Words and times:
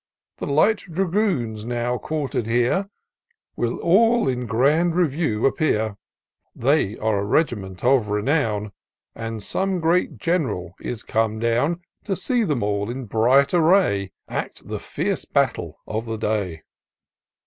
The 0.37 0.47
light 0.47 0.77
dragoons, 0.77 1.63
now 1.63 1.99
quartered 1.99 2.47
here. 2.47 2.89
Will 3.55 3.77
all 3.81 4.27
in 4.27 4.47
grand 4.47 4.95
review 4.95 5.45
appear: 5.45 5.95
They 6.55 6.97
are 6.97 7.19
a 7.19 7.23
regiment 7.23 7.83
of 7.83 8.09
renown. 8.09 8.71
And 9.13 9.43
some 9.43 9.79
great 9.79 10.17
general 10.17 10.73
is 10.81 11.03
come 11.03 11.37
down 11.37 11.81
To 12.05 12.15
see 12.15 12.43
them 12.43 12.63
all, 12.63 12.89
in 12.89 13.05
bright 13.05 13.53
array, 13.53 14.11
Act 14.27 14.67
the 14.67 14.79
fierce 14.79 15.23
battle 15.25 15.77
of 15.85 16.05
the 16.05 16.17
day. 16.17 16.63